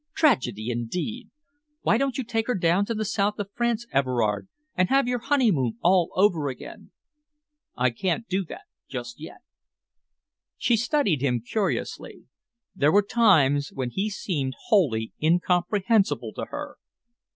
[0.15, 1.29] Tragedy, indeed!
[1.81, 5.19] Why don't you take her down to the South of France, Everard, and have your
[5.19, 6.89] honeymoon all over again?"
[7.77, 9.41] "I can't do that just yet."
[10.57, 12.25] She studied him curiously.
[12.75, 16.77] There were times when he seemed wholly incomprehensible to her.